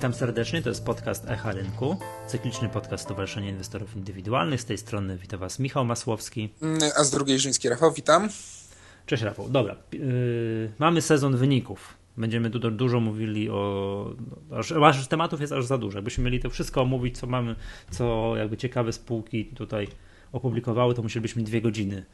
[0.00, 4.60] Witam serdecznie, to jest podcast Echa Rynku, cykliczny podcast Stowarzyszenia Inwestorów Indywidualnych.
[4.60, 6.48] Z tej strony witam Was Michał Masłowski.
[6.62, 8.28] Mm, a z drugiej Żyński Rafał, witam.
[9.06, 9.76] Cześć Rafał, dobra.
[9.92, 11.94] Yy, mamy sezon wyników.
[12.16, 14.14] Będziemy tu dużo mówili o.
[14.56, 15.98] Aż, aż tematów jest aż za dużo.
[15.98, 17.56] Jakbyśmy mieli to wszystko omówić, co mamy,
[17.90, 19.88] co jakby ciekawe spółki tutaj
[20.32, 22.04] opublikowały, to musielibyśmy dwie godziny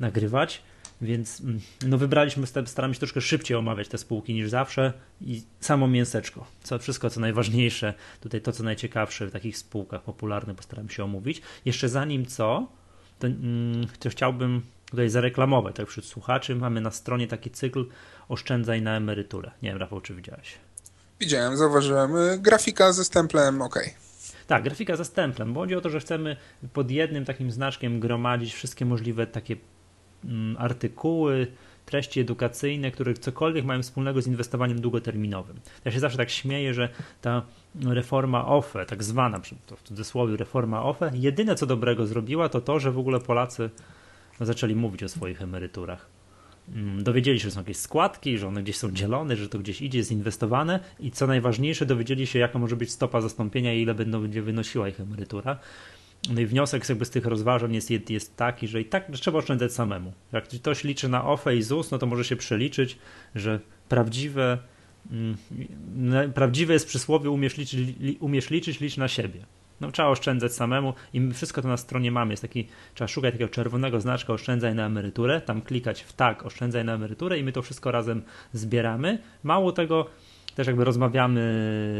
[0.00, 0.62] nagrywać.
[1.04, 5.88] Więc mm, no wybraliśmy, staramy się troszkę szybciej omawiać te spółki niż zawsze i samo
[5.88, 11.04] mięseczko, co, wszystko co najważniejsze, tutaj to co najciekawsze w takich spółkach popularnych postaram się
[11.04, 11.42] omówić.
[11.64, 12.66] Jeszcze zanim co,
[13.18, 17.86] to, mm, to chciałbym tutaj zareklamować, tak wśród słuchaczy mamy na stronie taki cykl
[18.28, 19.50] Oszczędzaj na emeryturę.
[19.62, 20.54] Nie wiem Rafał, czy widziałeś?
[21.20, 22.12] Widziałem, zauważyłem.
[22.38, 23.78] Grafika ze stemplem, ok.
[24.46, 26.36] Tak, grafika ze stemplem, bo chodzi o to, że chcemy
[26.72, 29.56] pod jednym takim znaczkiem gromadzić wszystkie możliwe takie
[30.58, 31.46] artykuły,
[31.86, 35.60] treści edukacyjne, które cokolwiek mają wspólnego z inwestowaniem długoterminowym.
[35.84, 36.88] Ja się zawsze tak śmieję, że
[37.22, 37.42] ta
[37.82, 39.40] reforma OFE, tak zwana
[39.76, 43.70] w cudzysłowie reforma OFE, jedyne co dobrego zrobiła to to, że w ogóle Polacy
[44.40, 46.06] no, zaczęli mówić o swoich emeryturach.
[46.74, 49.82] Mm, dowiedzieli się, że są jakieś składki, że one gdzieś są dzielone, że to gdzieś
[49.82, 53.94] idzie, jest inwestowane i co najważniejsze, dowiedzieli się, jaka może być stopa zastąpienia i ile
[53.94, 55.58] będzie wynosiła ich emerytura.
[56.30, 59.72] No i wniosek jakby z tych rozważań jest, jest taki, że i tak trzeba oszczędzać
[59.72, 60.12] samemu.
[60.32, 62.98] Jak ktoś liczy na OFE i ZUS, no to może się przeliczyć,
[63.34, 64.58] że prawdziwe,
[65.10, 67.80] mm, prawdziwe jest przysłowie umiesz liczyć,
[68.20, 69.46] umiesz liczyć, licz na siebie.
[69.80, 72.32] No, trzeba oszczędzać samemu i wszystko to na stronie mamy.
[72.32, 76.84] Jest taki, trzeba szukać takiego czerwonego znaczka oszczędzaj na emeryturę, tam klikać w tak, oszczędzaj
[76.84, 78.22] na emeryturę i my to wszystko razem
[78.52, 79.18] zbieramy.
[79.42, 80.10] Mało tego,
[80.54, 81.40] też jakby rozmawiamy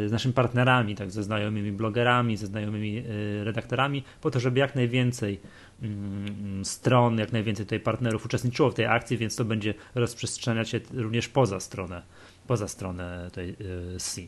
[0.06, 4.74] z naszymi partnerami, tak, ze znajomymi blogerami, ze znajomymi y, redaktorami, po to, żeby jak
[4.74, 5.40] najwięcej
[5.82, 10.80] mm, stron, jak najwięcej tutaj partnerów uczestniczyło w tej akcji, więc to będzie rozprzestrzeniać się
[10.92, 12.02] również poza stronę,
[12.46, 13.56] poza stronę tej
[13.98, 14.20] C.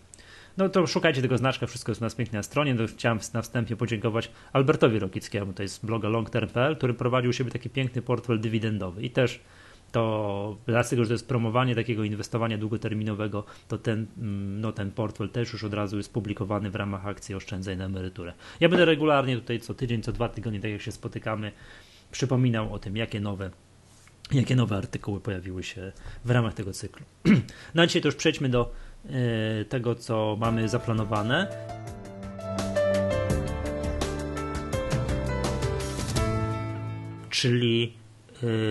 [0.57, 2.75] No to szukajcie tego znaczka, wszystko jest u nas pięknie na stronie.
[2.75, 7.51] No, chciałem na wstępie podziękować Albertowi Rokickiemu, to jest bloga longterm.pl, który prowadził u siebie
[7.51, 9.41] taki piękny portfel dywidendowy i też
[9.93, 15.29] to dlatego, że to jest promowanie takiego inwestowania długoterminowego, to ten, mm, no, ten portfel
[15.29, 18.33] też już od razu jest publikowany w ramach akcji Oszczędzaj na emeryturę.
[18.61, 21.53] Ja będę regularnie tutaj co tydzień, co dwa tygodnie, tak jak się spotykamy,
[22.11, 23.51] przypominał o tym, jakie nowe
[24.33, 25.93] jakie nowe artykuły pojawiły się
[26.25, 27.07] w ramach tego cyklu.
[27.75, 28.73] No a dzisiaj to już przejdźmy do
[29.61, 31.49] y, tego, co mamy zaplanowane.
[37.31, 37.93] Czyli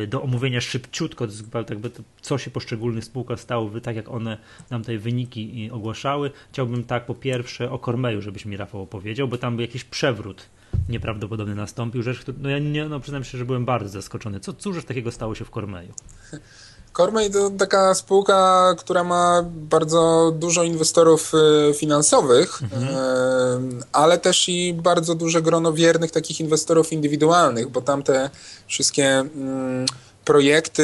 [0.07, 1.27] do omówienia szybciutko,
[1.69, 4.37] jakby to, co się poszczególnych spółkach stało, tak jak one
[4.69, 6.31] nam te wyniki ogłaszały.
[6.51, 10.49] Chciałbym tak po pierwsze o Kormeju, żebyś mi Rafał opowiedział, bo tam jakiś przewrót
[10.89, 12.03] nieprawdopodobny nastąpił.
[12.03, 14.39] Rzecz, no ja nie, no przyznam się, że byłem bardzo zaskoczony.
[14.39, 15.93] Co, cóż takiego stało się w Kormeju?
[16.97, 21.31] Cormay to taka spółka, która ma bardzo dużo inwestorów
[21.69, 22.83] y, finansowych, mhm.
[22.83, 28.29] Y, ale też i bardzo duże grono wiernych takich inwestorów indywidualnych, bo tam te
[28.67, 29.85] wszystkie mm,
[30.25, 30.83] projekty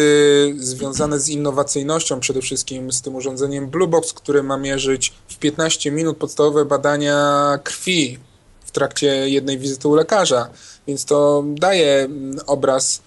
[0.60, 5.92] związane z innowacyjnością, przede wszystkim z tym urządzeniem Blue Box, które ma mierzyć w 15
[5.92, 8.20] minut podstawowe badania krwi
[8.66, 10.50] w trakcie jednej wizyty u lekarza,
[10.88, 13.02] więc to daje mm, obraz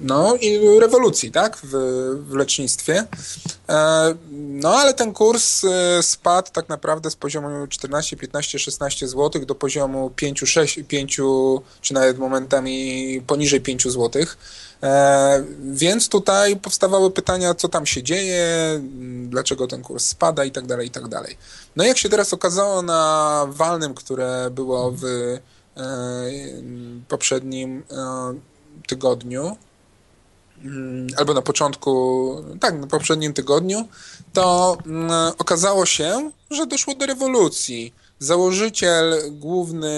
[0.00, 1.70] no i rewolucji, tak, w,
[2.28, 3.04] w lecznictwie.
[3.68, 9.46] E, no ale ten kurs e, spadł tak naprawdę z poziomu 14, 15, 16 zł
[9.46, 11.20] do poziomu 5, 6, 5
[11.80, 14.22] czy nawet momentami poniżej 5 zł.
[15.60, 18.46] Więc tutaj powstawały pytania, co tam się dzieje,
[19.28, 21.36] dlaczego ten kurs spada i tak dalej, i tak dalej.
[21.76, 25.02] No jak się teraz okazało na walnym, które było w
[27.08, 27.82] poprzednim
[28.88, 29.56] tygodniu,
[30.64, 31.90] mm, albo na początku,
[32.60, 33.88] tak, na poprzednim tygodniu,
[34.32, 37.94] to mm, okazało się, że doszło do rewolucji.
[38.18, 39.96] Założyciel główny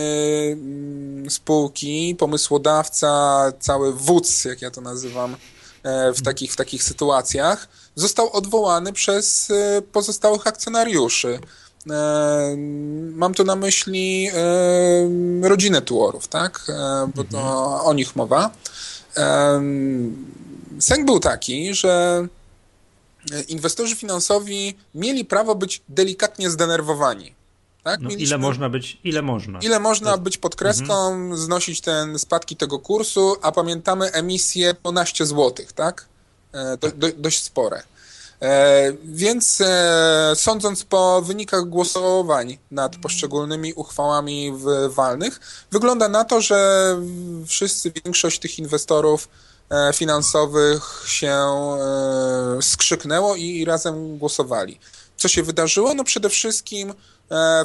[0.52, 5.36] mm, spółki, pomysłodawca, cały wódz, jak ja to nazywam,
[5.82, 11.38] e, w takich, w takich sytuacjach, został odwołany przez e, pozostałych akcjonariuszy.
[11.90, 12.56] E,
[13.14, 14.30] mam tu na myśli
[15.42, 16.66] rodzinę Tuorów, tak?
[17.14, 17.86] Bo to mhm.
[17.86, 18.50] o nich mowa.
[20.80, 22.26] Sęk był taki, że
[23.48, 27.34] inwestorzy finansowi mieli prawo być delikatnie zdenerwowani.
[27.84, 28.00] Tak?
[28.00, 29.58] No, ile można być, ile można.
[29.58, 31.36] Ile można być pod kreską, mhm.
[31.36, 36.06] znosić ten spadki tego kursu, a pamiętamy emisję 12 zł, tak?
[36.52, 37.82] E, do, do, dość spore.
[38.42, 44.52] E, więc e, sądząc po wynikach głosowań nad poszczególnymi uchwałami
[44.88, 45.40] walnych,
[45.70, 46.96] wygląda na to, że
[47.46, 49.28] wszyscy, większość tych inwestorów
[49.70, 51.36] e, finansowych się
[52.60, 54.78] skrzyknęło i razem głosowali.
[55.16, 55.94] co się wydarzyło?
[55.94, 56.94] No przede wszystkim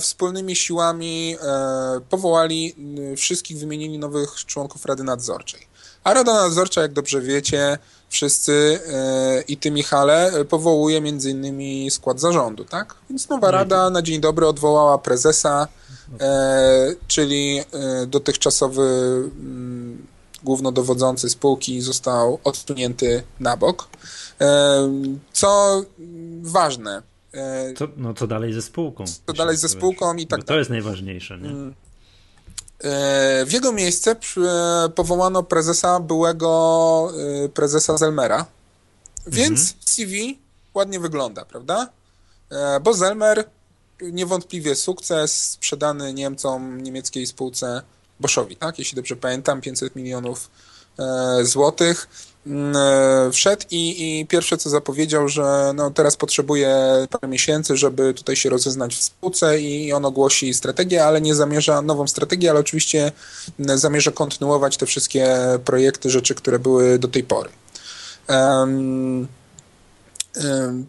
[0.02, 1.38] wspólnymi siłami
[2.10, 2.76] powołali
[3.18, 5.68] wszystkich, wymienili nowych członków Rady Nadzorczej.
[6.06, 7.78] A Rada Nadzorcza, jak dobrze wiecie,
[8.10, 12.96] wszyscy e, i ty Michale powołuje między innymi skład zarządu, tak?
[13.10, 15.68] Więc nowa rada na dzień dobry odwołała prezesa,
[16.20, 18.84] e, czyli e, dotychczasowy
[19.40, 20.08] mm,
[20.44, 23.88] głównodowodzący spółki został odsunięty na bok.
[25.34, 25.82] Co
[26.42, 27.02] ważne.
[27.78, 29.04] Co, no co dalej ze spółką?
[29.28, 31.50] Co dalej ze spółką i tak To jest najważniejsze, nie?
[33.46, 34.16] W jego miejsce
[34.96, 37.12] powołano prezesa, byłego
[37.54, 38.46] prezesa Zelmera,
[39.28, 39.80] więc mhm.
[39.86, 40.40] CV
[40.74, 41.90] ładnie wygląda, prawda?
[42.82, 43.50] Bo Zelmer
[44.02, 47.82] niewątpliwie sukces sprzedany Niemcom, niemieckiej spółce
[48.20, 48.80] Boschowi, tak?
[48.80, 50.50] Jeśli dobrze pamiętam, 500 milionów
[51.42, 52.08] złotych.
[52.46, 56.78] Mm, e, wszedł i, i pierwsze co zapowiedział, że no teraz potrzebuje
[57.10, 61.82] parę miesięcy, żeby tutaj się rozeznać w spółce i on ogłosi strategię, ale nie zamierza
[61.82, 63.12] nową strategię, ale oczywiście
[63.60, 67.50] mm, zamierza kontynuować te wszystkie projekty, rzeczy, które były do tej pory.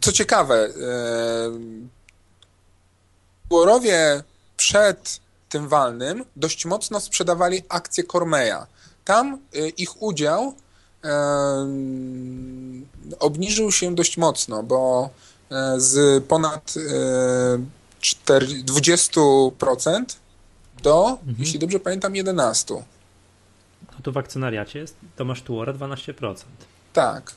[0.00, 0.68] Co ciekawe,
[3.48, 4.22] Borowie
[4.56, 8.66] przed tym walnym dość mocno sprzedawali akcje Cormeja.
[9.04, 10.54] Tam y, ich udział
[13.18, 15.10] obniżył się dość mocno, bo
[15.50, 16.74] e, z ponad
[18.66, 20.04] 20% e,
[20.82, 21.36] do, mhm.
[21.38, 22.82] jeśli dobrze pamiętam, 11%.
[23.92, 26.34] No to w akcjonariacie jest Tomasz Tuora 12%.
[26.92, 27.34] Tak.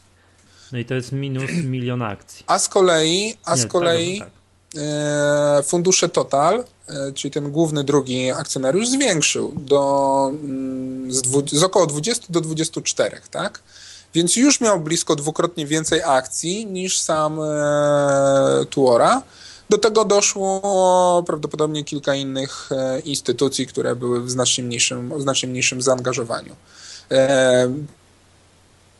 [0.71, 2.43] No i to jest minus milion akcji.
[2.47, 4.38] A z kolei, a z kolei tak, tak.
[5.63, 6.63] Fundusze Total,
[7.15, 11.21] czyli ten główny drugi akcjonariusz, zwiększył do, mm, z,
[11.51, 13.61] z około 20 do 24, tak?
[14.13, 19.21] Więc już miał blisko dwukrotnie więcej akcji niż sam e, Tuora.
[19.69, 25.49] Do tego doszło prawdopodobnie kilka innych e, instytucji, które były w znacznie mniejszym, w znacznie
[25.49, 26.55] mniejszym zaangażowaniu.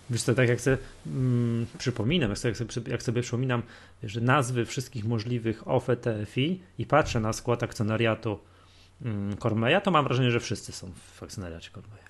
[0.10, 0.78] Wiesz to tak jak sobie
[1.08, 3.64] mm, przypominam, jak sobie, jak sobie przypominam,
[4.04, 8.40] że nazwy wszystkich możliwych OFE, TFI i patrzę na skład akcjonariatu
[9.40, 12.04] Kormeja, mm, to mam wrażenie, że wszyscy są w akcjonariacie Kormeja.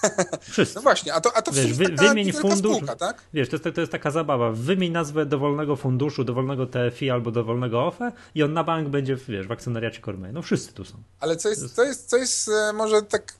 [0.40, 0.74] Wszyscy.
[0.74, 3.22] No właśnie, a to, a to wiesz, wy, wymień fundusz, spółka, tak?
[3.34, 4.52] Wiesz, to jest, to jest taka zabawa.
[4.52, 9.46] Wymień nazwę dowolnego funduszu, dowolnego TFI albo dowolnego OFE i on na bank będzie, wiesz,
[9.46, 10.32] w akcjonariacie Kormeja.
[10.32, 11.02] No wszyscy tu są.
[11.20, 13.34] Ale co jest, co jest, co jest e, może tak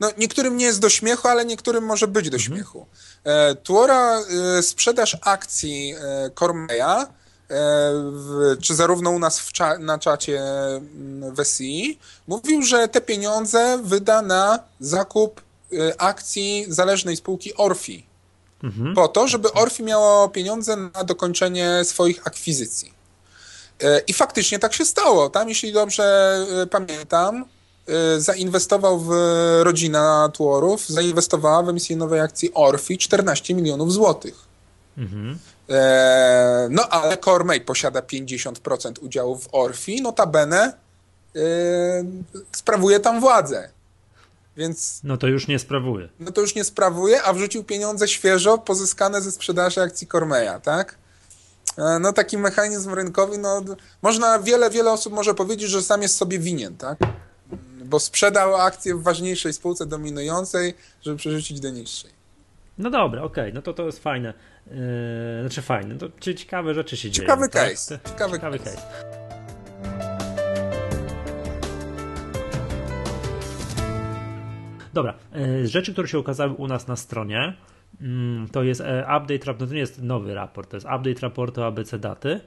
[0.00, 2.42] no, niektórym nie jest do śmiechu, ale niektórym może być do mhm.
[2.42, 2.86] śmiechu.
[3.24, 7.06] E, Tuora e, sprzedaż akcji e, Cormeya
[7.48, 13.80] w, czy zarówno u nas cza na czacie mm, w SI, mówił, że te pieniądze
[13.84, 15.40] wyda na zakup
[15.72, 18.06] y, akcji zależnej spółki Orfi.
[18.62, 18.94] Mhm.
[18.94, 22.92] Po to, żeby Orfi miało pieniądze na dokończenie swoich akwizycji.
[23.82, 25.30] Y, I faktycznie tak się stało.
[25.30, 26.36] Tam, jeśli dobrze
[26.70, 27.44] pamiętam,
[28.18, 29.10] zainwestował w
[29.62, 34.34] rodzina Tuorów, zainwestowała w emisję nowej akcji Orfi 14 milionów złotych.
[34.98, 35.38] Mhm.
[35.70, 40.72] E, no ale Cormay posiada 50% udziałów w Orfi, notabene
[41.36, 41.40] e,
[42.52, 43.68] sprawuje tam władzę.
[44.56, 46.08] Więc, no to już nie sprawuje.
[46.20, 50.98] No to już nie sprawuje, a wrzucił pieniądze świeżo pozyskane ze sprzedaży akcji Cormeya, tak?
[51.78, 53.62] E, no taki mechanizm rynkowy, no
[54.02, 56.98] można, wiele, wiele osób może powiedzieć, że sam jest sobie winien, tak?
[57.88, 62.10] Bo sprzedał akcje w ważniejszej spółce dominującej, żeby przerzucić do niższej.
[62.78, 64.34] No dobra, okej, okay, no to to jest fajne.
[64.66, 64.74] Yy,
[65.40, 67.68] znaczy fajne, to ciekawe rzeczy się ciekawy dzieją.
[67.68, 67.98] Case.
[67.98, 68.12] Tak?
[68.12, 68.76] Ciekawy, ciekawy case.
[68.76, 69.18] case.
[74.92, 77.56] Dobra, yy, rzeczy, które się ukazały u nas na stronie,
[78.00, 81.62] mm, to jest e, update, no to nie jest nowy raport, to jest update raportu
[81.62, 82.40] ABC daty,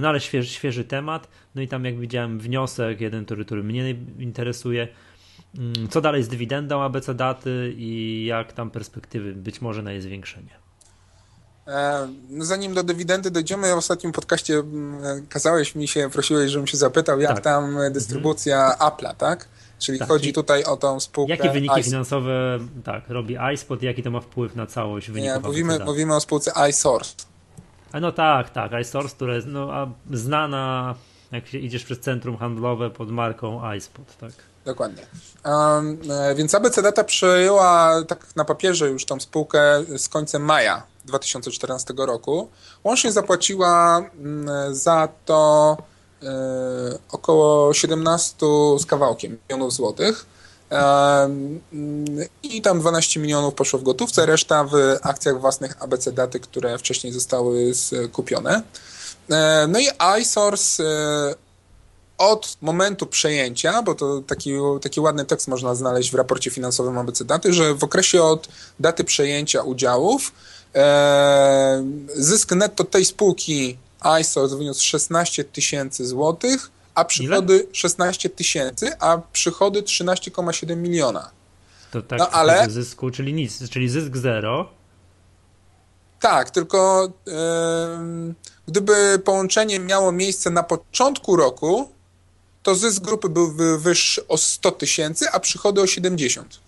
[0.00, 3.90] no ale świeży, świeży temat, no i tam jak widziałem wniosek, jeden, który, który mnie
[4.18, 4.88] interesuje,
[5.58, 10.00] mm, co dalej z dywidendą ABC daty i jak tam perspektywy być może na jej
[10.00, 10.62] zwiększenie.
[11.68, 16.66] E, no zanim do dywidendy dojdziemy, w ostatnim podcaście mm, kazałeś mi się, prosiłeś, żebym
[16.66, 17.44] się zapytał, jak tak.
[17.44, 18.90] tam dystrybucja mhm.
[18.90, 19.48] Apple'a, tak?
[19.78, 21.30] Czyli tak, chodzi czyli tutaj o tą spółkę.
[21.30, 25.42] Jakie wyniki finansowe tak, robi iSpot, jaki to ma wpływ na całość wyników?
[25.42, 27.31] Nie, mówimy, mówimy o spółce iSource.
[27.92, 30.94] A no tak, tak, iSource, która jest no, znana,
[31.32, 34.32] jak się idziesz przez centrum handlowe pod marką iSpot, tak?
[34.64, 35.06] Dokładnie.
[35.44, 35.98] Um,
[36.36, 42.48] więc ABC Data przejęła tak na papierze już tą spółkę z końcem maja 2014 roku.
[42.84, 45.76] Łącznie zapłaciła mm, za to
[46.22, 46.26] e,
[47.12, 48.46] około 17
[48.78, 50.26] z kawałkiem milionów złotych.
[52.42, 57.12] I tam 12 milionów poszło w gotówce, reszta w akcjach własnych ABC Daty, które wcześniej
[57.12, 57.72] zostały
[58.12, 58.62] kupione.
[59.68, 59.86] No i
[60.20, 60.82] iSource
[62.18, 64.50] od momentu przejęcia, bo to taki,
[64.82, 68.48] taki ładny tekst można znaleźć w raporcie finansowym ABC Daty, że w okresie od
[68.80, 70.32] daty przejęcia udziałów
[70.74, 73.78] e, zysk netto tej spółki
[74.20, 77.74] iSource wyniósł 16 tysięcy złotych, a przychody Ile?
[77.74, 81.30] 16 tysięcy, a przychody 13,7 miliona.
[81.90, 84.70] To tak no, ale zysku, czyli nic, czyli zysk zero.
[86.20, 87.32] Tak, tylko yy,
[88.68, 91.88] gdyby połączenie miało miejsce na początku roku,
[92.62, 96.60] to zysk grupy był wyższy o 100 tysięcy, a przychody o 70.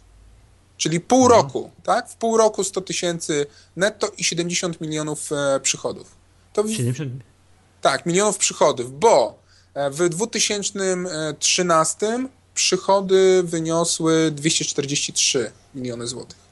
[0.76, 1.42] Czyli pół mhm.
[1.42, 2.10] roku, tak?
[2.10, 6.16] W pół roku 100 tysięcy netto i 70 milionów e, przychodów.
[6.52, 7.12] To w, 70?
[7.80, 9.43] Tak, milionów przychodów, bo
[9.90, 16.44] w 2013 przychody wyniosły 243 miliony złotych.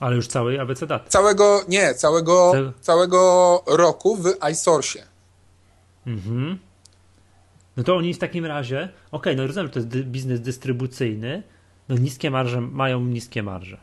[0.00, 1.10] Ale już całej ABC daty.
[1.10, 5.06] Całego, nie, całego, całego roku w iSource.
[6.06, 6.58] Mhm.
[7.76, 10.40] No to oni w takim razie, okej, okay, no rozumiem, że to jest dy, biznes
[10.40, 11.42] dystrybucyjny,
[11.88, 13.78] no niskie marże, mają niskie marże.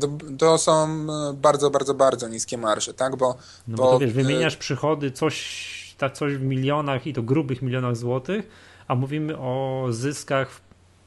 [0.00, 0.08] To,
[0.38, 3.16] to, są e, bardzo, bardzo, bardzo niskie marże, tak?
[3.16, 3.36] Bo,
[3.68, 5.68] no bo, bo to wiesz, wymieniasz przychody, coś,
[5.98, 8.48] tak coś w milionach i to grubych milionach złotych,
[8.88, 10.60] a mówimy o zyskach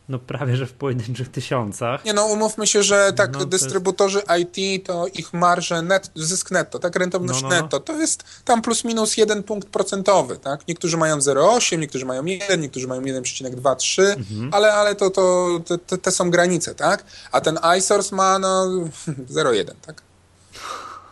[0.10, 2.06] no prawie, że w pojedynczych tysiącach.
[2.06, 4.58] Nie no, umówmy się, że tak no, dystrybutorzy jest...
[4.58, 7.62] IT to ich marże net, zysk netto, tak rentowność no, no, no.
[7.62, 10.68] netto, to jest tam plus minus jeden punkt procentowy, tak?
[10.68, 14.50] Niektórzy mają 0,8, niektórzy mają 1, niektórzy mają 1,23, mhm.
[14.54, 17.06] ale, ale to, to te, te, są granice, tak?
[17.32, 18.66] A ten iSource ma no
[19.36, 20.02] 0,1, tak?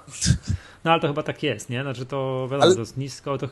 [0.84, 1.82] No ale to chyba tak jest, nie?
[1.82, 2.74] Znaczy to wiadomo, ale...
[2.74, 3.48] to jest nisko, to...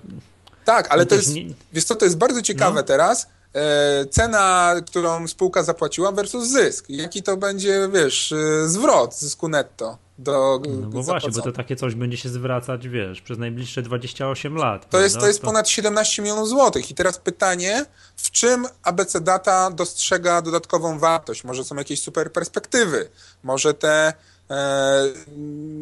[0.66, 1.46] Tak, ale to jest, nie...
[1.74, 2.84] wiesz co, to jest bardzo ciekawe no.
[2.84, 6.86] teraz, E, cena, którą spółka zapłaciła versus zysk.
[6.90, 9.98] Jaki to będzie, wiesz, e, zwrot zysku netto?
[10.20, 14.56] Do, no bo właśnie, bo to takie coś będzie się zwracać, wiesz, przez najbliższe 28
[14.56, 14.90] lat.
[14.90, 16.92] To jest, to jest ponad 17 milionów złotych.
[16.92, 21.44] I teraz pytanie, w czym ABC Data dostrzega dodatkową wartość?
[21.44, 23.10] Może są jakieś super perspektywy?
[23.44, 24.14] Może te,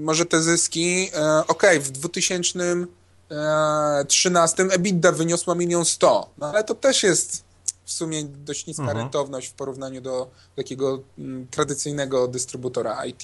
[0.04, 7.04] może te zyski, e, ok, w 2013 EBITDA wyniosła milion 100, no ale to też
[7.04, 7.46] jest
[7.86, 8.98] w sumie dość niska mhm.
[8.98, 13.24] rentowność w porównaniu do takiego mm, tradycyjnego dystrybutora IT.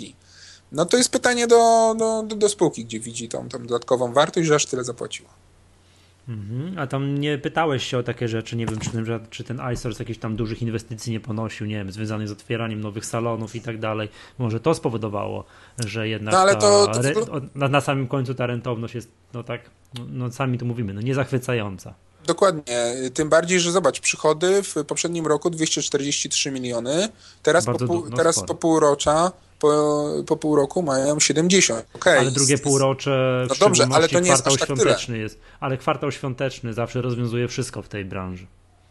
[0.72, 4.48] No to jest pytanie do, do, do, do spółki, gdzie widzi tą, tą dodatkową wartość,
[4.48, 5.30] że aż tyle zapłaciła.
[6.28, 6.80] Mhm.
[6.80, 10.04] A tam nie pytałeś się o takie rzeczy, nie wiem, czy ten, czy ten iSource
[10.04, 13.80] jakichś tam dużych inwestycji nie ponosił, nie wiem, związanych z otwieraniem nowych salonów i tak
[13.80, 14.10] dalej.
[14.40, 15.46] Może to spowodowało,
[15.86, 17.00] że jednak no, ale to, to...
[17.04, 17.14] Re...
[17.56, 19.62] na, na samym końcu ta rentowność jest, no tak,
[20.00, 21.94] no, no sami tu mówimy, no niezachwycająca.
[22.28, 22.94] Dokładnie.
[23.14, 27.10] Tym bardziej, że zobacz, przychody w poprzednim roku 243 miliony,
[27.44, 31.86] teraz, po, pół, no teraz po półrocza po, po pół roku mają 70.
[31.94, 32.20] Okay.
[32.20, 35.18] Ale drugie półrocze no dobrze, ale to nie jest aż tak świąteczny tyle.
[35.18, 35.40] jest.
[35.60, 38.48] Ale kwartał świąteczny zawsze rozwiązuje wszystko w tej branży.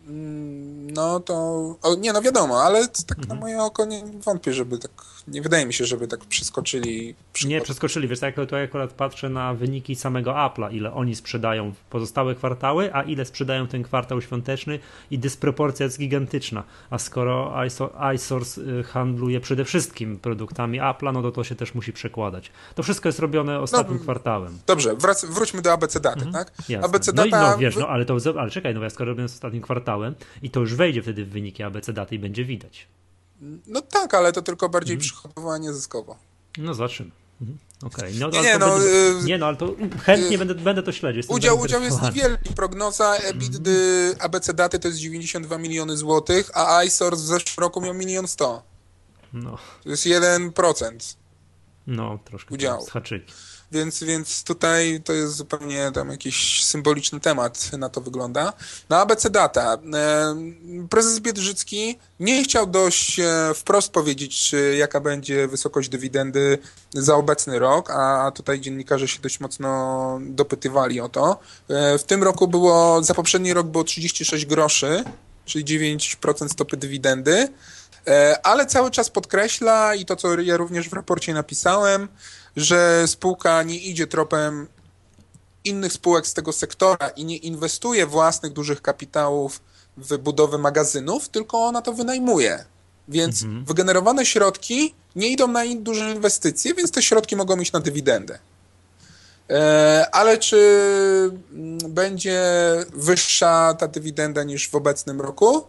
[0.07, 1.35] Mm, no to.
[1.83, 3.29] O, nie, no wiadomo, ale tak mhm.
[3.29, 4.91] na moje oko nie wątpię, żeby tak.
[5.29, 7.15] Nie wydaje mi się, żeby tak przeskoczyli.
[7.45, 8.09] Nie, przeskoczyli.
[8.09, 12.35] Wiesz, tak, to ja akurat patrzę na wyniki samego Apple'a, ile oni sprzedają w pozostałe
[12.35, 14.79] kwartały, a ile sprzedają ten kwartał świąteczny
[15.11, 16.63] i dysproporcja jest gigantyczna.
[16.91, 17.55] A skoro
[18.15, 22.53] iSource y, handluje przede wszystkim produktami Apple'a, no to to się też musi przekładać.
[22.75, 24.59] To wszystko jest robione ostatnim no, kwartałem.
[24.67, 26.33] Dobrze, wrac, wróćmy do ABC daty, mhm.
[26.33, 26.53] tak?
[26.69, 26.85] Jasne.
[26.85, 27.29] ABC data...
[27.31, 29.63] No i no, wiesz, no ale to, ale czekaj, no ja skoro robię z ostatnim
[29.63, 30.00] kwartałem,
[30.43, 32.87] i to już wejdzie wtedy w wyniki ABC daty i będzie widać.
[33.67, 35.09] No tak, ale to tylko bardziej mhm.
[35.09, 36.17] przychodowanie zyskowo.
[36.59, 37.11] No zobaczymy.
[37.41, 37.59] Mhm.
[37.83, 38.21] Okej, okay.
[38.21, 40.93] no, nie, nie, no, będzie, y, nie, no, ale to chętnie y, będę, będę to
[40.93, 41.23] śledził.
[41.29, 42.55] Udział, udział jest niewielki.
[42.55, 44.17] Prognoza EBITDA mm.
[44.19, 48.63] ABC daty to jest 92 miliony złotych, a iSource w zeszłym roku miał milion 100.
[49.33, 49.59] No.
[49.83, 51.17] To jest 1%.
[51.87, 52.87] No, troszkę udziału.
[52.87, 53.33] z haczyki.
[53.73, 58.53] Więc, więc tutaj to jest zupełnie tam jakiś symboliczny temat, na to wygląda.
[58.89, 59.79] No ABC Data.
[59.95, 60.35] E,
[60.91, 66.59] prezes Biedrzycki nie chciał dość e, wprost powiedzieć, jaka będzie wysokość dywidendy
[66.95, 71.39] za obecny rok, a tutaj dziennikarze się dość mocno dopytywali o to.
[71.69, 75.05] E, w tym roku było, za poprzedni rok było 36 groszy,
[75.45, 77.49] czyli 9% stopy dywidendy,
[78.43, 82.09] ale cały czas podkreśla i to, co ja również w raporcie napisałem,
[82.57, 84.67] że spółka nie idzie tropem
[85.65, 89.61] innych spółek z tego sektora i nie inwestuje własnych dużych kapitałów
[89.97, 92.65] w budowę magazynów, tylko ona to wynajmuje.
[93.09, 93.65] Więc mhm.
[93.65, 98.39] wygenerowane środki nie idą na duże inwestycje, więc te środki mogą iść na dywidendę.
[99.51, 100.59] E, ale czy
[101.53, 102.43] mm, będzie
[102.95, 105.67] wyższa ta dywidenda niż w obecnym roku?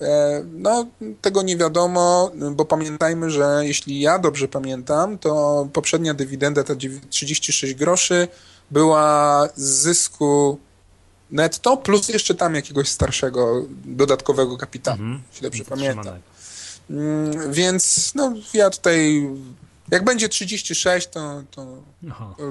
[0.00, 0.86] E, no,
[1.20, 6.74] tego nie wiadomo, bo pamiętajmy, że jeśli ja dobrze pamiętam, to poprzednia dywidenda, ta
[7.10, 8.28] 36 groszy,
[8.70, 10.58] była z zysku
[11.30, 15.22] netto, plus jeszcze tam jakiegoś starszego, dodatkowego kapitału, mhm.
[15.30, 16.18] jeśli dobrze pamiętam.
[16.90, 19.28] Mm, więc no, ja tutaj
[19.90, 21.82] jak będzie 36, to, to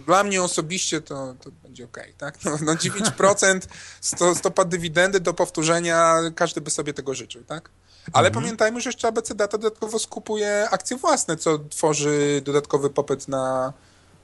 [0.05, 2.45] dla mnie osobiście to, to będzie ok, tak?
[2.45, 3.59] No, no 9%
[4.01, 7.69] sto, stopa dywidendy do powtórzenia, każdy by sobie tego życzył, tak?
[8.13, 8.43] Ale mhm.
[8.43, 13.73] pamiętajmy, że jeszcze ABC Data dodatkowo skupuje akcje własne, co tworzy dodatkowy popyt na,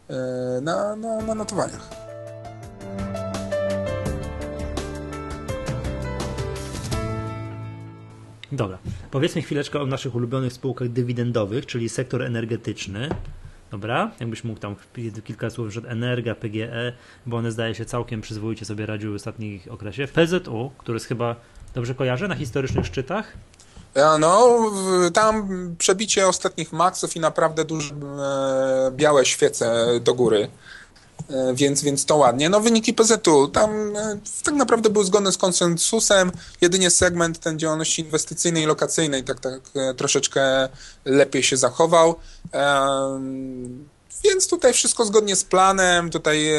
[0.09, 0.15] e,
[0.61, 1.89] na, na, na notowaniach.
[8.51, 8.77] Dobra.
[9.13, 13.09] Powiedzmy chwileczkę o naszych ulubionych spółkach dywidendowych, czyli sektor energetyczny.
[13.71, 14.75] Dobra, jakbyś mógł tam
[15.23, 16.93] kilka słów, że Energa, PGE,
[17.25, 20.07] bo one zdaje się całkiem przyzwoicie sobie radziły w ostatnim okresie.
[20.07, 21.35] PZU, który jest chyba,
[21.73, 23.33] dobrze kojarzę, na historycznych szczytach?
[24.19, 24.59] No,
[25.13, 30.49] tam przebicie ostatnich maksów i naprawdę duże e, białe świece do góry.
[31.29, 32.49] E, więc, więc to ładnie.
[32.49, 38.01] No wyniki PZU, tam e, tak naprawdę był zgodny z konsensusem, jedynie segment ten działalności
[38.01, 40.69] inwestycyjnej i lokacyjnej tak, tak e, troszeczkę
[41.05, 42.15] lepiej się zachował.
[44.23, 46.09] Więc tutaj wszystko zgodnie z planem.
[46.09, 46.49] Tutaj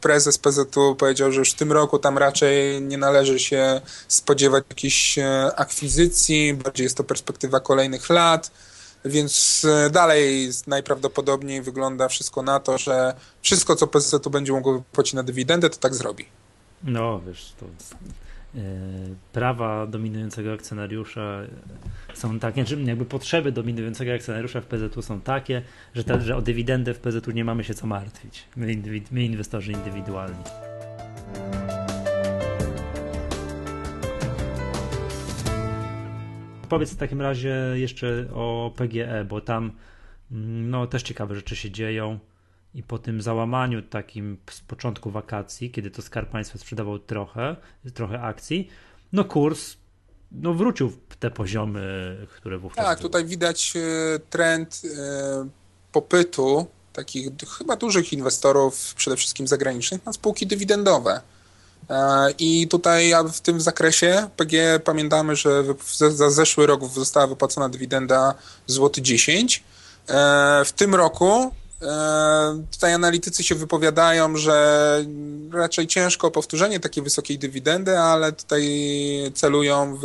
[0.00, 5.18] prezes PZU powiedział, że już w tym roku tam raczej nie należy się spodziewać jakichś
[5.56, 8.50] akwizycji, bardziej jest to perspektywa kolejnych lat.
[9.04, 15.14] Więc e, dalej najprawdopodobniej wygląda wszystko na to, że wszystko, co PZU będzie mogło wypłacić
[15.14, 16.24] na dywidendę, to tak zrobi.
[16.84, 17.66] No, wiesz, to
[18.54, 18.62] yy,
[19.32, 21.40] prawa dominującego akcjonariusza
[22.14, 25.62] są takie, jakby potrzeby dominującego akcjonariusza w PZU są takie,
[25.94, 28.44] że, ta, że o dywidendę w PZU nie mamy się co martwić.
[28.56, 28.76] My,
[29.10, 30.44] my inwestorzy indywidualni.
[36.74, 39.72] Powiedz w takim razie jeszcze o PGE, bo tam
[40.32, 42.18] mm, no, też ciekawe rzeczy się dzieją
[42.74, 47.56] i po tym załamaniu takim z początku wakacji, kiedy to Skarb Państwa sprzedawał trochę,
[47.94, 48.68] trochę akcji,
[49.12, 49.76] no kurs
[50.32, 53.02] no, wrócił w te poziomy, które wówczas Tak, były.
[53.10, 55.48] tutaj widać e, trend e,
[55.92, 61.20] popytu takich chyba dużych inwestorów, przede wszystkim zagranicznych, na spółki dywidendowe.
[61.90, 65.64] E, I tutaj w tym zakresie PG pamiętamy, że
[66.10, 68.34] za zeszły rok została wypłacona dywidenda
[68.66, 69.62] złoty 10.
[70.08, 75.04] E, w tym roku e, tutaj analitycy się wypowiadają, że
[75.52, 78.64] raczej ciężko powtórzenie takiej wysokiej dywidendy, ale tutaj
[79.34, 80.04] celują w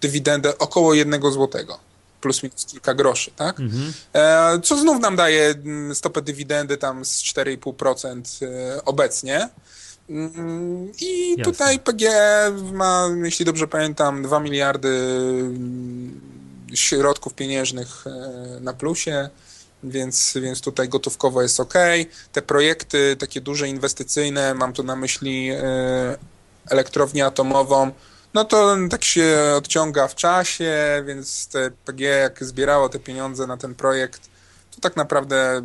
[0.00, 1.78] dywidendę około jednego złotego
[2.20, 3.60] plus minus kilka groszy, tak?
[3.60, 3.92] Mhm.
[4.62, 8.46] Co znów nam daje mm, stopę dywidendy tam z 4,5%
[8.84, 9.48] obecnie.
[10.08, 11.44] I Jasne.
[11.44, 16.20] tutaj PGE ma, jeśli dobrze pamiętam, 2 miliardy mm,
[16.74, 19.28] środków pieniężnych e, na plusie,
[19.82, 21.74] więc, więc tutaj gotówkowo jest ok.
[22.32, 26.16] Te projekty takie duże inwestycyjne, mam tu na myśli e,
[26.70, 27.90] elektrownię atomową,
[28.34, 30.74] no to tak się odciąga w czasie,
[31.06, 34.20] więc te PGE jak zbierało te pieniądze na ten projekt,
[34.74, 35.62] to tak naprawdę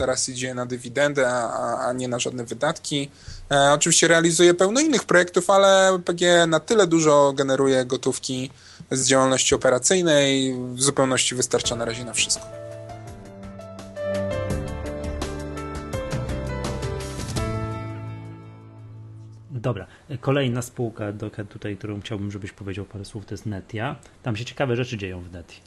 [0.00, 3.10] teraz idzie na dywidendę, a, a nie na żadne wydatki.
[3.50, 8.50] E, oczywiście realizuje pełno innych projektów, ale PG na tyle dużo generuje gotówki
[8.90, 12.46] z działalności operacyjnej, w zupełności wystarcza na razie na wszystko.
[19.50, 19.86] Dobra,
[20.20, 21.04] kolejna spółka,
[21.48, 23.96] tutaj, którą chciałbym, żebyś powiedział parę słów, to jest Netia.
[24.22, 25.60] Tam się ciekawe rzeczy dzieją w Netii.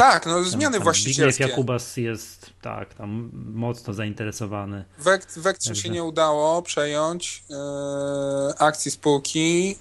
[0.00, 1.48] Tak, no zmiany tam, właścicielskie.
[1.48, 4.84] Jakubas jest tak, tam mocno zainteresowany.
[4.98, 9.78] Wekt, Wektrze się nie udało przejąć e, akcji spółki.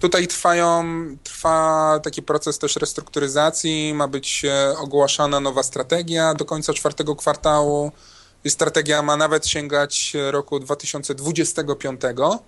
[0.00, 0.84] tutaj trwają,
[1.22, 4.42] trwa taki proces też restrukturyzacji, ma być
[4.78, 7.92] ogłaszana nowa strategia do końca czwartego kwartału.
[8.44, 12.00] I strategia ma nawet sięgać roku 2025.
[12.04, 12.38] E,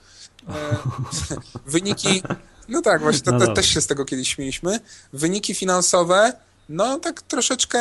[1.67, 2.23] wyniki,
[2.69, 4.81] no tak, właśnie to, no też się z tego kiedyś śmieliśmy.
[5.13, 6.33] Wyniki finansowe,
[6.69, 7.81] no tak troszeczkę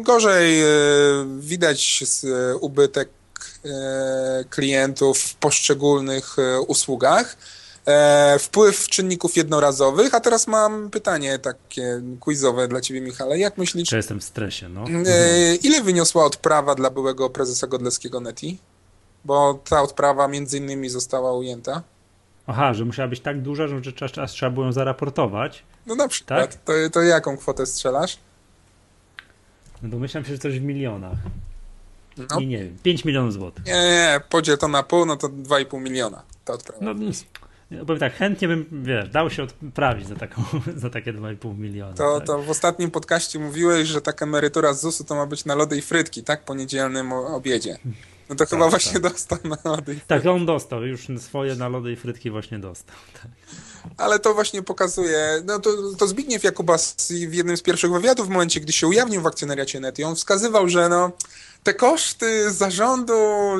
[0.00, 0.66] gorzej e,
[1.38, 3.08] widać e, ubytek
[3.64, 6.36] e, klientów w poszczególnych
[6.66, 7.36] usługach.
[8.38, 13.38] Wpływ czynników jednorazowych, a teraz mam pytanie takie quizowe dla ciebie, Michale.
[13.38, 13.88] Jak myślisz?
[13.88, 14.84] Czy jestem w stresie, no.
[15.62, 18.58] Ile wyniosła odprawa dla byłego prezesa Godleskiego Neti?
[19.24, 21.82] Bo ta odprawa między innymi została ujęta.
[22.46, 25.62] Aha, że musiała być tak duża, że czas, trzeba było ją zaraportować.
[25.86, 26.50] No na przykład.
[26.50, 26.64] Tak?
[26.64, 28.18] To, to jaką kwotę strzelasz?
[29.82, 31.18] No domyślam się, że coś w milionach.
[32.16, 32.40] No.
[32.40, 33.66] Nie, nie wiem, 5 milionów złotych.
[33.66, 36.84] Nie, nie, podziel to na pół, no to 2,5 miliona ta odprawa.
[36.84, 36.94] No,
[37.70, 40.42] no, powiem tak, chętnie bym, wiesz, dał się odprawić za, taką,
[40.76, 41.94] za takie 2,5 miliona.
[41.94, 42.26] To, tak?
[42.26, 45.76] to w ostatnim podcaście mówiłeś, że taka emerytura z ZUS-u to ma być na lody
[45.76, 46.44] i frytki, tak?
[46.44, 47.78] Po niedzielnym obiedzie.
[48.28, 49.12] No to tak, chyba właśnie tak.
[49.12, 50.00] dostał na lody.
[50.06, 52.96] Tak, on dostał, już swoje na lody i frytki właśnie dostał.
[53.22, 53.30] Tak.
[53.96, 56.96] Ale to właśnie pokazuje, no to, to Zbigniew Jakubas
[57.28, 60.68] w jednym z pierwszych wywiadów, w momencie, gdy się ujawnił w akcjonariacie Neti, on wskazywał,
[60.68, 61.12] że no,
[61.62, 63.14] te koszty zarządu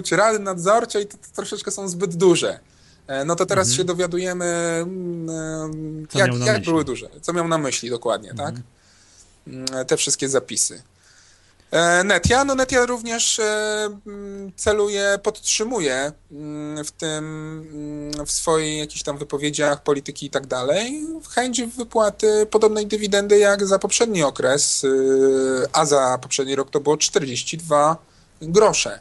[0.04, 2.60] czy rady nadzorczej to, to troszeczkę są zbyt duże.
[3.06, 3.76] E, no to teraz mhm.
[3.76, 8.54] się dowiadujemy, mm, e, jak, jak były duże, co miał na myśli dokładnie, tak?
[9.46, 9.66] mhm.
[9.66, 9.86] tak?
[9.86, 10.82] Te wszystkie zapisy.
[11.70, 13.40] E, Netia, no Netia również
[14.06, 21.06] mm, celuje, podtrzymuje mm, w tym, w swoich jakichś tam wypowiedziach polityki i tak dalej
[21.34, 24.86] chęć wypłaty podobnej dywidendy jak za poprzedni okres,
[25.72, 27.96] a za poprzedni rok to było 42
[28.42, 29.00] grosze.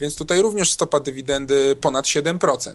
[0.00, 2.74] Więc tutaj również stopa dywidendy ponad 7%.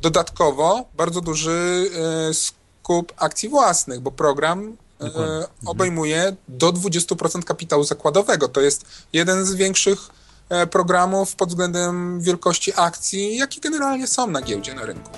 [0.00, 1.90] Dodatkowo bardzo duży
[2.30, 8.48] e, skup akcji własnych, bo program e, obejmuje do 20% kapitału zakładowego.
[8.48, 9.98] To jest jeden z większych
[10.48, 15.10] e, programów pod względem wielkości akcji, jakie generalnie są na giełdzie, na rynku.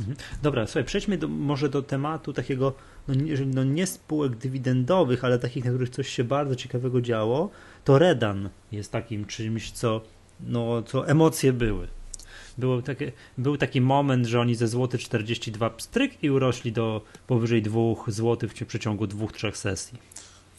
[0.00, 0.16] Mhm.
[0.42, 2.72] Dobra, słuchaj, przejdźmy do, może do tematu takiego,
[3.08, 7.50] no nie, no nie spółek dywidendowych, ale takich, na których coś się bardzo ciekawego działo,
[7.84, 10.00] to Redan jest takim czymś, co,
[10.40, 11.88] no, co emocje były.
[12.58, 17.62] Było takie, był taki moment, że oni ze złoty 42 pstryk i urośli do powyżej
[17.62, 19.98] 2 zł w przeciągu dwóch, trzech sesji.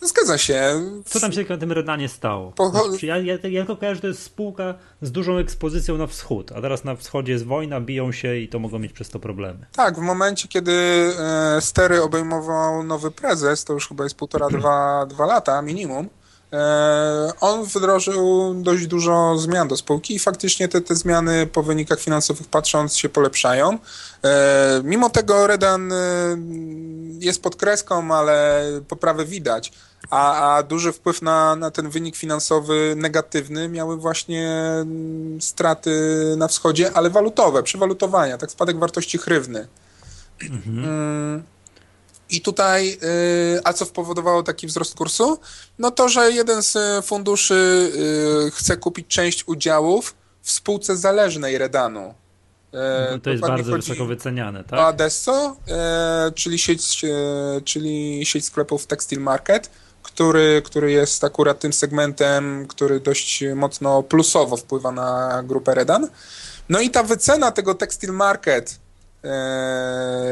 [0.02, 0.82] Zgadza się.
[1.06, 2.52] Co tam się na tym Redanie stało?
[2.52, 2.90] Pocho...
[2.90, 6.52] Znaczy, ja, ja, ja tylko kojarzę, że to jest spółka z dużą ekspozycją na wschód,
[6.52, 9.66] a teraz na wschodzie jest wojna, biją się i to mogą mieć przez to problemy.
[9.76, 15.06] Tak, w momencie, kiedy e, stery obejmował nowy prezes, to już chyba jest półtora, dwa,
[15.06, 16.10] dwa lata minimum,
[17.40, 22.48] on wdrożył dość dużo zmian do spółki i faktycznie te, te zmiany po wynikach finansowych
[22.48, 23.78] patrząc się polepszają.
[24.24, 25.96] E, mimo tego Redan e,
[27.20, 29.74] jest pod kreską, ale poprawę widać.
[30.10, 34.70] A, a duży wpływ na, na ten wynik finansowy negatywny miały właśnie
[35.40, 35.92] straty
[36.38, 39.68] na wschodzie, ale walutowe, przewalutowania, tak spadek wartości hrywny.
[40.42, 41.44] Mhm.
[42.34, 45.40] I tutaj, y, a co spowodowało taki wzrost kursu?
[45.80, 47.92] No to, że jeden z funduszy
[48.48, 52.14] y, chce kupić część udziałów w spółce zależnej Redanu.
[53.12, 54.80] No to jest bardzo wysoko wyceniane, tak?
[54.80, 55.58] Adesso,
[56.36, 57.02] czyli sieć,
[57.66, 59.70] czyli sieć sklepów Textile Market,
[60.04, 66.08] który, który jest akurat tym segmentem, który dość mocno plusowo wpływa na grupę Redan.
[66.70, 68.83] No i ta wycena tego Textile Market E,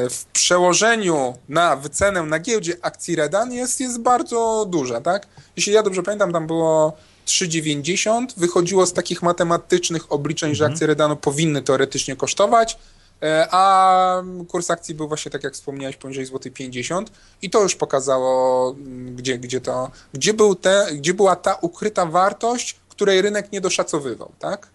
[0.10, 5.28] w przełożeniu na wycenę na giełdzie akcji Redan jest, jest bardzo duża, tak?
[5.56, 6.94] Jeśli ja dobrze pamiętam, tam było
[7.26, 10.56] 3,90, wychodziło z takich matematycznych obliczeń, mhm.
[10.56, 12.78] że akcje Redanu powinny teoretycznie kosztować,
[13.24, 17.76] e, a kurs akcji był właśnie, tak jak wspomniałeś, poniżej złoty 50 i to już
[17.76, 23.52] pokazało, mm, gdzie, gdzie, to, gdzie, był te, gdzie była ta ukryta wartość, której rynek
[23.52, 24.68] nie doszacowywał, tak?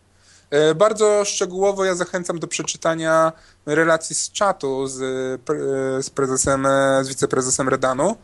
[0.51, 3.33] E, bardzo szczegółowo ja zachęcam do przeczytania
[3.67, 8.17] relacji z czatu z, e, z prezesem, e, z wiceprezesem Redanu.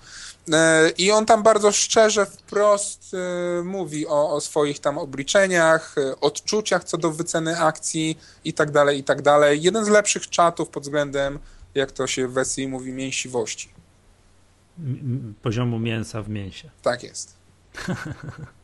[0.98, 3.16] I on tam bardzo szczerze, wprost
[3.64, 9.04] mówi o, o, swoich tam obliczeniach, odczuciach co do wyceny akcji i tak dalej, i
[9.04, 9.62] tak dalej.
[9.62, 11.38] Jeden z lepszych czatów pod względem,
[11.74, 13.68] jak to się w wersji mówi, mięsiwości.
[15.42, 16.70] Poziomu mięsa w mięsie.
[16.82, 17.36] Tak jest.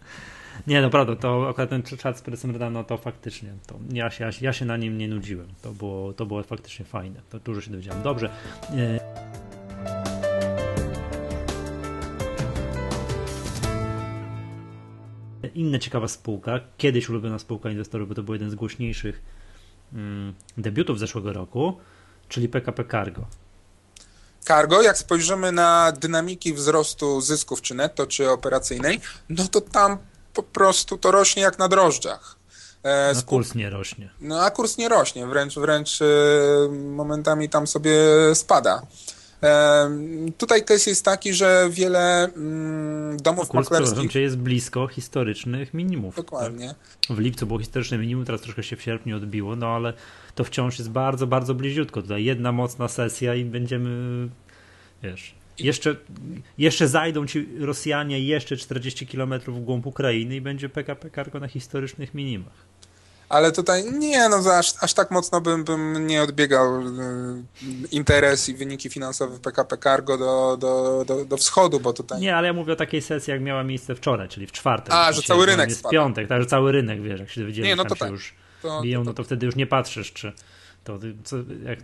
[0.69, 4.53] Nie, naprawdę, to akurat ten czat z prezesem Redano to faktycznie, to ja, się, ja
[4.53, 5.49] się na nim nie nudziłem.
[5.63, 7.21] To było, to było faktycznie fajne.
[7.31, 8.03] To dużo się dowiedziałem.
[8.03, 8.31] Dobrze.
[15.43, 19.23] E, inna ciekawa spółka, kiedyś ulubiona spółka inwestorów, bo to był jeden z głośniejszych
[19.93, 21.79] mm, debiutów zeszłego roku,
[22.29, 23.27] czyli PKP Cargo.
[24.41, 29.99] Cargo, jak spojrzymy na dynamiki wzrostu zysków, czy netto, czy operacyjnej, no to tam
[30.43, 32.37] po prostu to rośnie jak na drożdżach.
[32.85, 34.11] E, a kurs nie rośnie.
[34.21, 36.05] No a kurs nie rośnie, wręcz, wręcz e,
[36.73, 37.95] momentami tam sobie
[38.35, 38.83] spada.
[39.43, 39.91] E,
[40.39, 44.15] tutaj case jest taki, że wiele mm, domów kurs, maklerskich...
[44.15, 46.17] jest blisko historycznych minimów.
[46.17, 46.75] Dokładnie.
[47.09, 47.17] Tak?
[47.17, 49.93] W lipcu było historyczne minimum, teraz troszkę się w sierpniu odbiło, no ale
[50.35, 52.03] to wciąż jest bardzo, bardzo bliziutko.
[52.03, 54.29] Tutaj jedna mocna sesja i będziemy,
[55.03, 55.97] wiesz, jeszcze,
[56.59, 61.49] jeszcze zajdą ci Rosjanie jeszcze 40 km w głąb Ukrainy i będzie PKP Cargo na
[61.49, 62.69] historycznych minimach.
[63.29, 66.85] Ale tutaj nie, no aż, aż tak mocno bym, bym nie odbiegał y,
[67.91, 72.21] interes i wyniki finansowe PKP Cargo do, do, do, do wschodu, bo tutaj...
[72.21, 74.95] Nie, ale ja mówię o takiej sesji, jak miała miejsce wczoraj, czyli w czwartek.
[74.95, 77.77] A, że cały rynek jest piątek, tak, że cały rynek, wiesz, jak się dowiedzieli, nie,
[77.77, 78.11] no to tak.
[78.11, 80.33] już to, biją, to, to, no to wtedy już nie patrzysz, czy
[80.85, 81.79] to, co, jak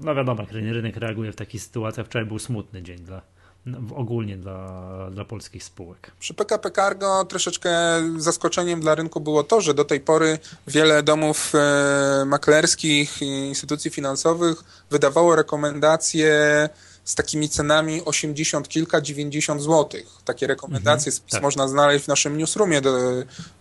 [0.00, 2.06] no wiadomo, rynek reaguje w takich sytuacjach.
[2.06, 3.22] Wczoraj był smutny dzień dla,
[3.66, 6.10] no, ogólnie dla, dla polskich spółek.
[6.18, 7.70] Przy PKP Cargo troszeczkę
[8.16, 13.90] zaskoczeniem dla rynku było to, że do tej pory wiele domów e, maklerskich i instytucji
[13.90, 16.68] finansowych wydawało rekomendacje
[17.04, 20.06] z takimi cenami 80 kilka, 90 złotych.
[20.24, 21.42] Takie rekomendacje mhm, tak.
[21.42, 22.98] można znaleźć w naszym newsroomie do,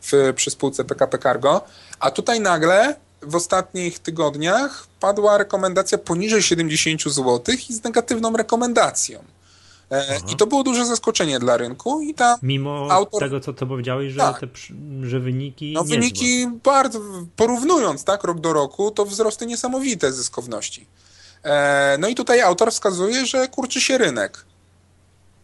[0.01, 1.61] w, przy spółce PKP Cargo.
[1.99, 2.95] A tutaj nagle
[3.27, 9.23] w ostatnich tygodniach padła rekomendacja poniżej 70 zł i z negatywną rekomendacją.
[9.91, 10.25] E, Aha.
[10.29, 13.19] I to było duże zaskoczenie dla rynku i tam Mimo autor...
[13.19, 14.39] tego, co to powiedziałeś, że, tak.
[14.39, 14.47] te,
[15.01, 16.99] że wyniki No wyniki bardzo,
[17.35, 20.87] porównując tak rok do roku, to wzrosty niesamowite zyskowności.
[21.43, 24.45] E, no i tutaj autor wskazuje, że kurczy się rynek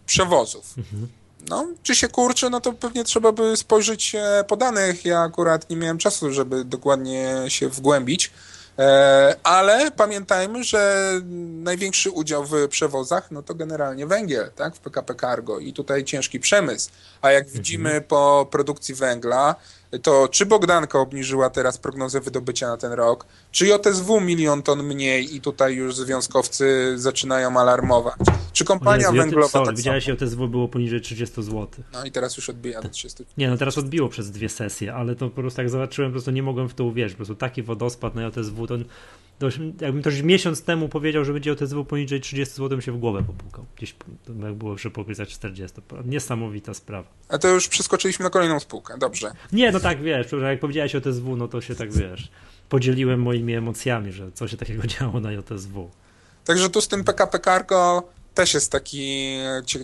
[0.05, 0.73] przewozów.
[0.77, 1.07] Mhm.
[1.47, 5.05] No, czy się kurczy, no to pewnie trzeba by spojrzeć e, po danych.
[5.05, 8.31] Ja akurat nie miałem czasu, żeby dokładnie się wgłębić.
[8.79, 11.11] E, ale pamiętajmy, że
[11.63, 16.39] największy udział w przewozach no to generalnie węgiel, tak, w PKP Cargo i tutaj ciężki
[16.39, 16.89] przemysł.
[17.21, 18.03] A jak widzimy mhm.
[18.03, 19.55] po produkcji węgla,
[20.01, 25.35] to czy Bogdanka obniżyła teraz prognozę wydobycia na ten rok, czy JSW milion ton mniej
[25.35, 28.15] i tutaj już związkowcy zaczynają alarmować.
[28.53, 31.67] Czy kompania Jezu, węglowa sorry, tak Widziałeś, że JSW było poniżej 30 zł.
[31.93, 33.25] No i teraz już odbija do 30.
[33.37, 36.31] Nie, no teraz odbiło przez dwie sesje, ale to po prostu jak zobaczyłem, po prostu
[36.31, 37.13] nie mogłem w to uwierzyć.
[37.13, 38.77] Po prostu taki wodospad na JSW, to
[39.81, 43.23] jakbym też miesiąc temu powiedział, że będzie OTSW poniżej 30 zł, bym się w głowę
[43.23, 43.65] popukał.
[43.77, 43.95] Gdzieś
[44.43, 45.81] jak było przy popisać 40.
[46.05, 47.07] Niesamowita sprawa.
[47.29, 49.31] A to już przeskoczyliśmy na kolejną spółkę, dobrze.
[49.51, 52.31] Nie, no tak wiesz, jak powiedziałeś o TSW, no to się tak wiesz,
[52.69, 55.89] podzieliłem moimi emocjami, że co się takiego działo na JSW.
[56.45, 59.37] Także tu z tym PKP Cargo też jest taki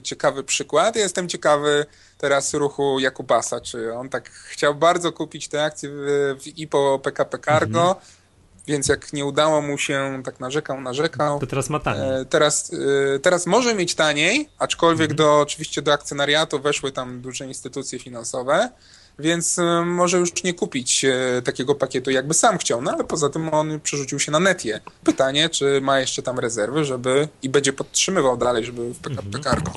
[0.04, 0.96] ciekawy przykład.
[0.96, 1.86] jestem ciekawy
[2.18, 7.40] teraz ruchu Jakubasa, czy on tak chciał bardzo kupić te akcje w, w IPO PKP
[7.40, 8.26] Cargo, mhm
[8.68, 11.40] więc jak nie udało mu się, tak narzekał, narzekał.
[11.40, 12.22] To teraz ma taniej.
[12.22, 12.72] E, teraz,
[13.16, 15.18] e, teraz może mieć taniej, aczkolwiek mhm.
[15.18, 18.70] do, oczywiście do akcjonariatu weszły tam duże instytucje finansowe,
[19.20, 21.06] więc e, może już nie kupić
[21.44, 24.80] takiego pakietu, jakby sam chciał, no ale poza tym on przerzucił się na netie.
[25.04, 29.44] Pytanie, czy ma jeszcze tam rezerwy, żeby i będzie podtrzymywał dalej, żeby w PKP mhm.
[29.44, 29.72] Cargo.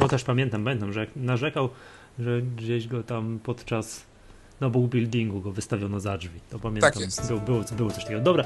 [0.00, 1.68] No też pamiętam, pamiętam, że narzekał,
[2.18, 4.00] że gdzieś go tam podczas
[4.62, 6.40] no bo buildingu go wystawiono za drzwi.
[6.50, 6.92] To pamiętam.
[6.92, 7.28] Tak jest.
[7.28, 8.20] Było, było, było coś takiego.
[8.20, 8.44] Dobra.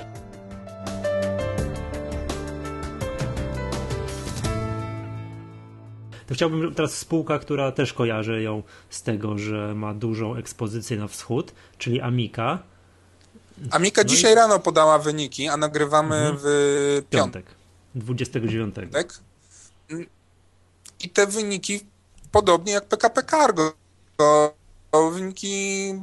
[6.27, 11.09] To chciałbym teraz spółka, która też kojarzy ją z tego, że ma dużą ekspozycję na
[11.09, 12.59] wschód, czyli Amika.
[13.71, 14.35] Amika no dzisiaj i...
[14.35, 16.39] rano podała wyniki, a nagrywamy mhm.
[16.43, 17.47] w piątek.
[17.95, 18.77] 29.
[21.01, 21.81] I te wyniki,
[22.33, 23.73] podobnie jak PKP Cargo,
[25.13, 25.95] wyniki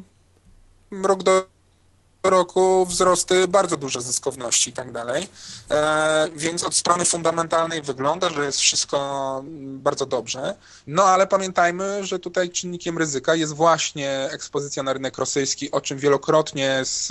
[0.91, 1.53] rok do
[2.23, 5.27] roku wzrosty bardzo duże zyskowności i tak dalej.
[5.71, 10.55] E, więc od strony fundamentalnej wygląda, że jest wszystko bardzo dobrze.
[10.88, 15.97] No ale pamiętajmy, że tutaj czynnikiem ryzyka jest właśnie ekspozycja na rynek rosyjski, o czym
[15.97, 17.07] wielokrotnie z,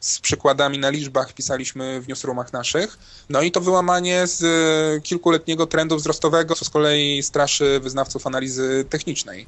[0.00, 2.98] z przykładami na liczbach pisaliśmy w newsroomach naszych.
[3.28, 4.42] No i to wyłamanie z
[5.04, 9.46] kilkuletniego trendu wzrostowego, co z kolei straszy wyznawców analizy technicznej.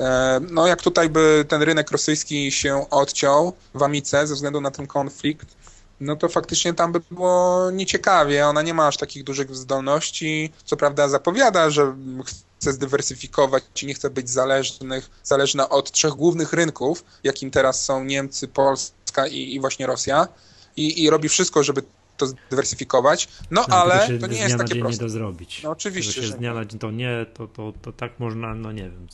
[0.00, 4.70] E, no jak tutaj by ten rynek rosyjski się odciął w Amice ze względu na
[4.70, 5.58] ten konflikt,
[6.00, 8.46] no to faktycznie tam by było nieciekawie.
[8.46, 10.52] Ona nie ma aż takich dużych zdolności.
[10.64, 16.52] Co prawda zapowiada, że chce zdywersyfikować i nie chce być zależnych, zależna od trzech głównych
[16.52, 20.28] rynków, jakim teraz są Niemcy, Polska i, i właśnie Rosja.
[20.76, 21.82] I, I robi wszystko, żeby
[22.18, 25.04] to zdywersyfikować, no, no ale to nie jest takie proste.
[25.04, 25.62] nie do zrobić.
[25.62, 28.72] No oczywiście, że z dnia na dzień to nie, to, to, to tak można, no
[28.72, 29.06] nie wiem,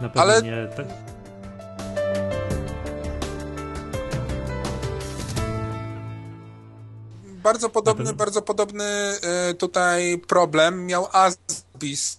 [0.00, 0.42] na pewno ale...
[0.42, 0.68] nie...
[0.76, 0.86] Tak...
[7.44, 12.18] Bardzo podobny, bardzo podobny e, tutaj problem miał Asbis,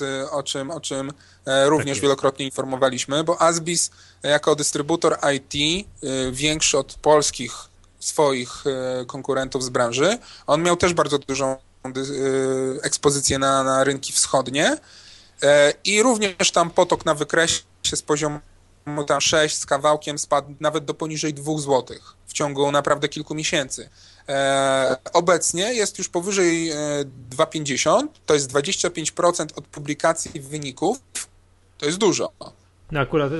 [0.00, 1.12] e, o czym, o czym
[1.46, 3.90] e, również tak wielokrotnie informowaliśmy, bo Asbis
[4.22, 5.86] jako dystrybutor IT
[6.32, 7.69] większy od polskich
[8.00, 10.18] swoich e, konkurentów z branży.
[10.46, 11.58] On miał też bardzo dużą e,
[12.82, 14.76] ekspozycję na, na rynki wschodnie
[15.42, 17.62] e, i również tam potok na wykresie
[17.94, 18.40] z poziomu
[19.06, 23.88] tam 6 z kawałkiem spadł nawet do poniżej 2 zł w ciągu naprawdę kilku miesięcy.
[25.12, 26.72] obecnie jest już powyżej
[27.30, 30.98] 2,50, to jest 25% od publikacji wyników,
[31.78, 32.32] to jest dużo.
[32.92, 33.32] No akurat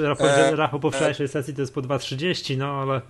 [0.53, 3.01] raport po wczorajszej sesji to jest po 2,30, no ale...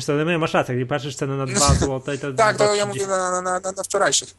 [0.00, 2.32] Co, no masz rację, jak patrzysz cenę na 2 zł, to...
[2.32, 4.34] tak, to ja mówię na, na, na, na wczorajszych.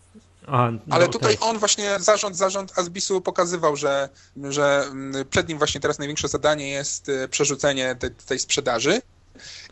[0.47, 1.49] Aha, no, Ale tutaj okay.
[1.49, 4.09] on właśnie, zarząd, zarząd Asbisu pokazywał, że,
[4.49, 9.01] że mm, przed nim właśnie teraz największe zadanie jest e, przerzucenie tej, tej sprzedaży.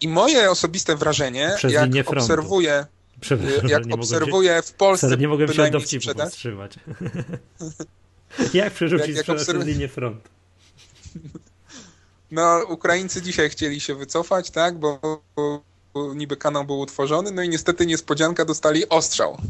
[0.01, 2.85] I moje osobiste wrażenie, Przez jak obserwuję,
[3.67, 6.75] jak obserwuję w Polsce nie mogłem się dowcipu powstrzymać.
[8.53, 9.65] jak przerzucić jak, jak obserw...
[9.65, 10.29] linię frontu?
[12.31, 14.99] No, Ukraińcy dzisiaj chcieli się wycofać, tak, bo,
[15.35, 15.61] bo,
[15.93, 19.37] bo niby kanał był utworzony, no i niestety niespodzianka dostali ostrzał.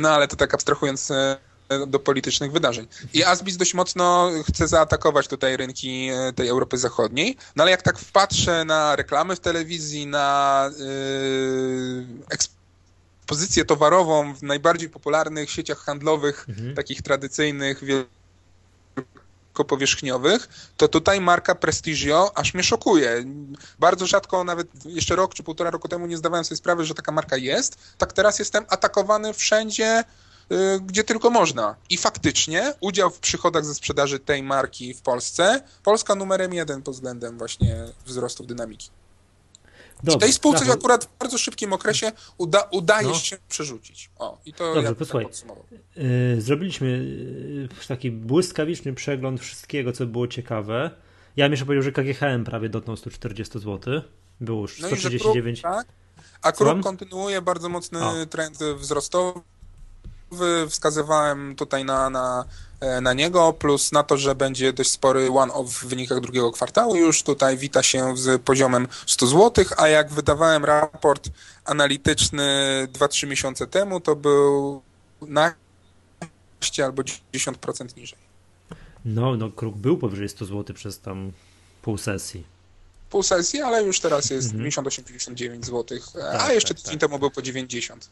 [0.00, 1.36] No ale to tak abstrahując e,
[1.86, 2.86] do politycznych wydarzeń.
[3.14, 7.82] I Asbis dość mocno chce zaatakować tutaj rynki e, tej Europy Zachodniej, no ale jak
[7.82, 16.46] tak wpatrzę na reklamy w telewizji, na yy, ekspozycję towarową w najbardziej popularnych sieciach handlowych,
[16.48, 16.74] mhm.
[16.74, 17.82] takich tradycyjnych,
[19.52, 23.24] powierzchniowych, to tutaj marka Prestigio aż mnie szokuje.
[23.78, 27.12] Bardzo rzadko, nawet jeszcze rok czy półtora roku temu nie zdawałem sobie sprawy, że taka
[27.12, 27.78] marka jest.
[27.98, 30.04] Tak teraz jestem atakowany wszędzie,
[30.52, 31.76] y, gdzie tylko można.
[31.90, 36.94] I faktycznie udział w przychodach ze sprzedaży tej marki w Polsce, Polska numerem jeden pod
[36.94, 38.90] względem właśnie wzrostu dynamiki.
[40.02, 40.74] Dobrze, tej spółce Rafał...
[40.74, 43.14] akurat w bardzo szybkim okresie uda, udaje no.
[43.14, 44.10] się przerzucić.
[44.18, 45.26] O, i to Dobrze, ja posłuchaj.
[45.26, 45.56] Tak
[45.96, 50.90] yy, zrobiliśmy yy, taki błyskawiczny przegląd wszystkiego, co było ciekawe.
[51.36, 54.02] Ja bym jeszcze powiedział, że KGHM prawie dotknął 140 zł.
[54.40, 55.62] Było już 139.
[55.62, 55.94] No kruk, tak?
[56.42, 58.26] A kruk kontynuuje bardzo mocny o.
[58.26, 59.40] trend wzrostowy.
[60.68, 62.44] Wskazywałem tutaj na, na
[62.82, 66.96] E, na niego, plus na to, że będzie dość spory one-off w wynikach drugiego kwartału.
[66.96, 71.30] Już tutaj wita się z poziomem 100 zł, a jak wydawałem raport
[71.64, 72.42] analityczny
[72.92, 74.82] 2-3 miesiące temu, to był
[75.22, 75.54] na
[76.84, 77.02] albo
[77.34, 78.18] 10% niżej.
[79.04, 81.32] No, no kruk był powyżej 100 zł przez tam
[81.82, 82.44] pół sesji.
[83.10, 87.08] Pół sesji, ale już teraz jest mm 98,59 zł, a tak, jeszcze tak, tydzień tak.
[87.08, 88.08] temu był po 90.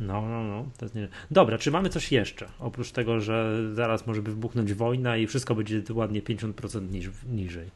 [0.00, 0.64] No, no, no.
[0.78, 1.08] To jest nie...
[1.30, 2.48] Dobra, czy mamy coś jeszcze?
[2.58, 7.70] Oprócz tego, że zaraz może by wybuchnąć wojna i wszystko będzie ładnie 50% niż, niżej.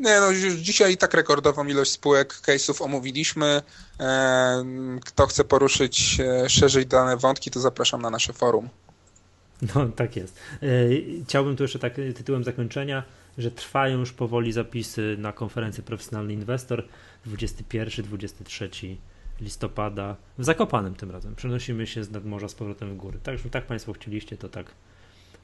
[0.00, 3.62] Nie, no już dzisiaj i tak rekordową ilość spółek, case'ów omówiliśmy.
[4.00, 4.64] E,
[5.04, 8.68] kto chce poruszyć e, szerzej dane wątki, to zapraszam na nasze forum.
[9.74, 10.38] No, tak jest.
[10.62, 10.66] E,
[11.24, 13.02] chciałbym tu jeszcze tak tytułem zakończenia,
[13.38, 16.84] że trwają już powoli zapisy na konferencję Profesjonalny Inwestor
[17.26, 18.96] 21-23
[19.40, 21.34] listopada, w Zakopanem tym razem.
[21.34, 23.18] Przenosimy się z nadmorza z powrotem w góry.
[23.22, 24.66] Tak, tak Państwo chcieliście, to tak,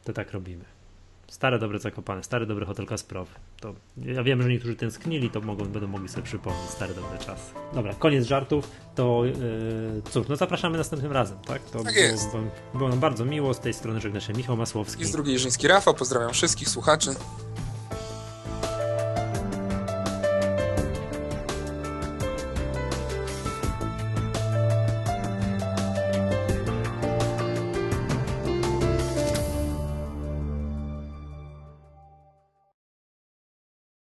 [0.04, 0.64] to tak robimy.
[1.28, 3.30] Stare, dobre Zakopane, stary, dobry hotel Kasprowy.
[3.60, 7.52] To, ja wiem, że niektórzy tęsknili, to mogą, będą mogli sobie przypomnieć stare, dobre czasy.
[7.74, 8.70] Dobra, koniec żartów.
[8.94, 11.62] To yy, cóż, no zapraszamy następnym razem, tak?
[11.62, 12.30] To tak jest.
[12.30, 12.42] Było,
[12.74, 13.54] było nam bardzo miło.
[13.54, 15.02] Z tej strony żegna się Michał Masłowski.
[15.02, 15.94] I z drugiej Żyński Rafał.
[15.94, 17.10] Pozdrawiam wszystkich słuchaczy.